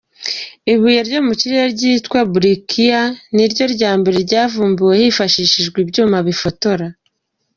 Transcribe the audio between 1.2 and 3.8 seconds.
mu kirere ryitwa Brucia niryo